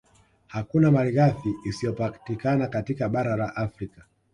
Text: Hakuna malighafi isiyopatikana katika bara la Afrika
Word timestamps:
Hakuna 0.47 0.91
malighafi 0.91 1.55
isiyopatikana 1.69 2.67
katika 2.67 3.09
bara 3.09 3.35
la 3.35 3.55
Afrika 3.55 4.05